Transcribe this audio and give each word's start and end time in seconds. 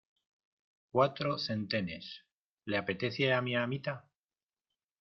cuatro 0.89 1.37
centenes,¿ 1.37 2.21
le 2.65 2.77
apetece 2.79 3.31
a 3.33 3.41
mi 3.43 3.55
amita? 3.55 4.09